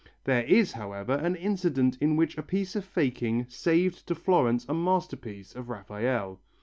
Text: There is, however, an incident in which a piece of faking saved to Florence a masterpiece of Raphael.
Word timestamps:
There 0.23 0.41
is, 0.45 0.71
however, 0.71 1.13
an 1.13 1.35
incident 1.35 1.95
in 2.01 2.15
which 2.15 2.35
a 2.35 2.41
piece 2.41 2.75
of 2.75 2.83
faking 2.83 3.45
saved 3.49 4.07
to 4.07 4.15
Florence 4.15 4.65
a 4.67 4.73
masterpiece 4.73 5.55
of 5.55 5.69
Raphael. 5.69 6.39